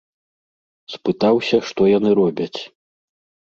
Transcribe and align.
Спытаўся, 0.93 1.57
што 1.69 1.81
яны 1.97 2.09
робяць. 2.25 2.59